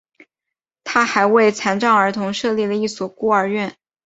[0.83, 3.77] 他还为残障儿童设立了一所孤儿院。